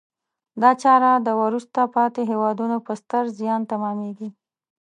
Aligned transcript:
دا 0.61 0.71
چاره 0.83 1.11
د 1.27 1.29
وروسته 1.41 1.79
پاتې 1.95 2.21
هېوادونو 2.31 2.77
په 2.85 2.93
ستر 3.01 3.23
زیان 3.39 3.61
تمامیږي. 3.71 4.29